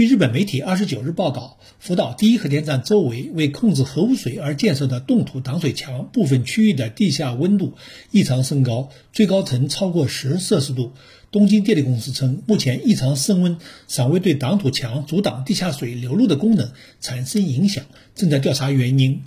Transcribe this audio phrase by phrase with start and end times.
[0.00, 7.74] 据日本媒体二十九日报道，福岛第一核电站周围为控制核污水而建设的冻土挡水墙部分区域的地下温度
[8.10, 10.92] 异常升高，最高曾超过十摄氏度。
[11.30, 13.58] 东京电力公司称，目前异常升温
[13.88, 16.72] 尚未对挡土墙阻挡地下水流入的功能
[17.02, 19.20] 产生影响，正在调查原因。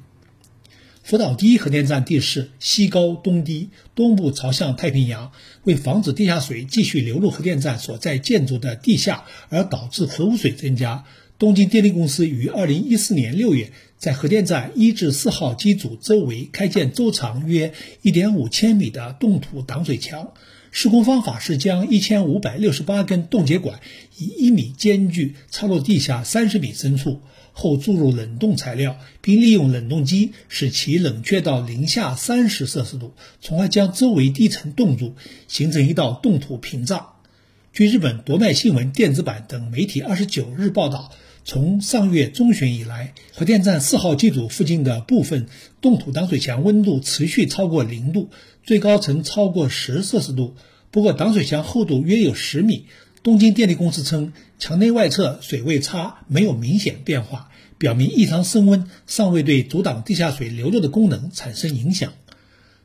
[1.04, 5.34] 福岛第一核电站地势西高东低，东部朝向太平洋。
[5.66, 11.04] 为防止地下水继续流入核电站所在建筑的地下，而导致核污水增加，
[11.38, 20.32] 东京电力公司于二零一四年六月在核电站一至四号机组周围开建周长约一点五千米的冻土挡水墙。
[20.72, 23.82] 施工方法是将一千五百六十八根冻结管
[24.18, 27.22] 以一米间距插入地下三十米深处，
[27.54, 35.14] 后注入冷冻材料，并利用冷冻机使其冷却到零下三十摄氏度，从而将周围低层冻住，
[35.48, 37.08] 形成一道冻土屏障。
[37.72, 41.12] 据日本读卖新闻电子版等媒体二十九日报道，
[41.46, 45.48] 从上月中旬以来，核电站四号机组附近的部分
[45.82, 48.30] 冻土挡水墙温度持续超过零度。
[48.64, 50.56] 最高曾超过十摄氏度，
[50.90, 52.86] 不过挡水墙厚度约有十米。
[53.24, 62.12] 东京电力公司称，墙内外侧水位差没有明显变化，表明异常升温尚未对阻挡地下水流入的功能产生影响。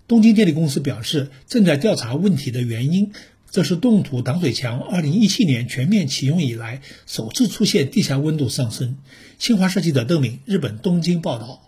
[0.06, 3.10] 东京电力公司表示，正在调查问题的原因。
[3.50, 8.98] 这是冻土挡水墙2017年全面启用以来首次出现地下温度上升。
[9.38, 11.67] 新华社记者邓敏，日本东京报道。